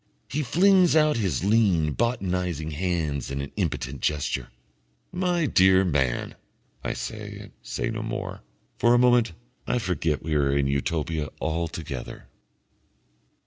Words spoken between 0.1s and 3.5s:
He flings out his lean botanising hands in